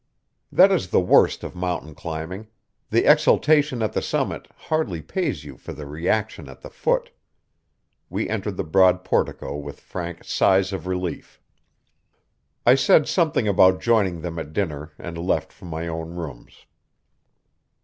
That 0.51 0.71
is 0.71 0.87
the 0.87 0.99
worst 0.99 1.43
of 1.43 1.53
mountain 1.53 1.93
climbing: 1.93 2.47
the 2.89 3.05
exaltation 3.05 3.83
at 3.83 3.93
the 3.93 4.01
summit 4.01 4.47
hardly 4.55 4.99
pays 4.99 5.43
you 5.43 5.57
for 5.57 5.73
the 5.73 5.85
reaction 5.85 6.49
at 6.49 6.61
the 6.61 6.71
foot. 6.71 7.11
We 8.09 8.27
entered 8.27 8.57
the 8.57 8.63
broad 8.63 9.03
portico 9.03 9.55
with 9.55 9.79
frank 9.79 10.23
sighs 10.23 10.73
of 10.73 10.87
relief. 10.87 11.39
I 12.65 12.73
said 12.73 13.07
something 13.07 13.47
about 13.47 13.79
joining 13.79 14.21
them 14.21 14.39
at 14.39 14.53
dinner 14.53 14.91
and 14.97 15.19
left 15.19 15.53
for 15.53 15.65
my 15.65 15.87
own 15.87 16.15
rooms. 16.15 16.65